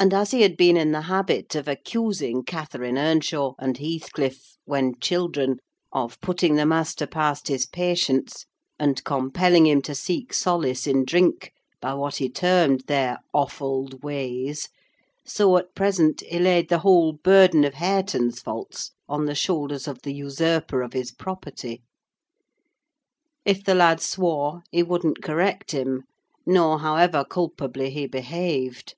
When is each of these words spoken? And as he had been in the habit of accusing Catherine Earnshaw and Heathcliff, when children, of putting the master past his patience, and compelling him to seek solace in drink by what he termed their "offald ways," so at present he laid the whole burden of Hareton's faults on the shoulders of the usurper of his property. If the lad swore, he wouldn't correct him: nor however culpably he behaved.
And 0.00 0.14
as 0.14 0.30
he 0.30 0.42
had 0.42 0.56
been 0.56 0.76
in 0.76 0.92
the 0.92 1.02
habit 1.10 1.56
of 1.56 1.66
accusing 1.66 2.44
Catherine 2.44 2.96
Earnshaw 2.96 3.54
and 3.58 3.76
Heathcliff, 3.76 4.56
when 4.64 4.94
children, 5.00 5.58
of 5.90 6.20
putting 6.20 6.54
the 6.54 6.64
master 6.64 7.04
past 7.04 7.48
his 7.48 7.66
patience, 7.66 8.46
and 8.78 9.02
compelling 9.02 9.66
him 9.66 9.82
to 9.82 9.96
seek 9.96 10.32
solace 10.32 10.86
in 10.86 11.04
drink 11.04 11.50
by 11.80 11.94
what 11.94 12.18
he 12.18 12.28
termed 12.30 12.82
their 12.86 13.18
"offald 13.34 14.04
ways," 14.04 14.68
so 15.26 15.56
at 15.56 15.74
present 15.74 16.20
he 16.20 16.38
laid 16.38 16.68
the 16.68 16.78
whole 16.78 17.12
burden 17.14 17.64
of 17.64 17.74
Hareton's 17.74 18.40
faults 18.40 18.92
on 19.08 19.26
the 19.26 19.34
shoulders 19.34 19.88
of 19.88 20.02
the 20.02 20.14
usurper 20.14 20.80
of 20.80 20.92
his 20.92 21.10
property. 21.10 21.82
If 23.44 23.64
the 23.64 23.74
lad 23.74 24.00
swore, 24.00 24.62
he 24.70 24.84
wouldn't 24.84 25.24
correct 25.24 25.72
him: 25.72 26.04
nor 26.46 26.78
however 26.78 27.24
culpably 27.28 27.90
he 27.90 28.06
behaved. 28.06 28.94